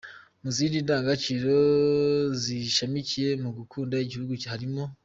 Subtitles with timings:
[0.41, 1.55] Mu zindi ndangagaciro
[2.43, 4.83] zishamikiye mu Gukunda igihugu harimo.